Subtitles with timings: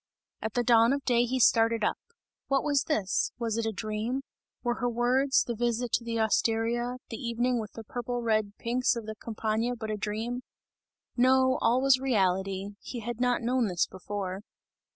[0.41, 1.99] At the dawn of day he started up.
[2.47, 3.31] What was this?
[3.37, 4.23] Was it a dream?
[4.63, 8.95] Were her words, the visit to the osteria, the evening with the purple red pinks
[8.95, 10.41] of the Campagna but a dream?
[11.15, 14.41] No, all was reality; he had not known this before.